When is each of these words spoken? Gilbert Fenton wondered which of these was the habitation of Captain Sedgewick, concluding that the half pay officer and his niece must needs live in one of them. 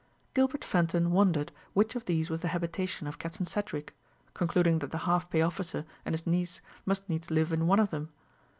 Gilbert 0.33 0.63
Fenton 0.65 1.11
wondered 1.11 1.51
which 1.73 1.95
of 1.95 2.05
these 2.05 2.27
was 2.31 2.41
the 2.41 2.47
habitation 2.47 3.05
of 3.05 3.19
Captain 3.19 3.45
Sedgewick, 3.45 3.93
concluding 4.33 4.79
that 4.79 4.89
the 4.89 4.97
half 5.05 5.29
pay 5.29 5.43
officer 5.43 5.85
and 6.05 6.13
his 6.13 6.25
niece 6.25 6.59
must 6.87 7.07
needs 7.07 7.29
live 7.29 7.53
in 7.53 7.67
one 7.67 7.79
of 7.79 7.91
them. 7.91 8.09